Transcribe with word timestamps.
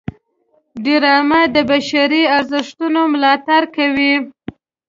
ډرامه 0.83 1.41
د 1.55 1.57
بشري 1.69 2.23
ارزښتونو 2.37 3.01
ملاتړ 3.13 3.61
کوي 3.75 4.13